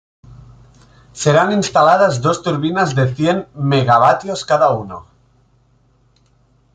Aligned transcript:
Serán 1.21 1.49
instaladas 1.59 2.13
dos 2.25 2.37
turbinas 2.43 2.89
de 2.97 3.05
cien 3.17 3.37
megavatios 3.71 4.41
cada 4.49 4.67
uno. 4.83 4.97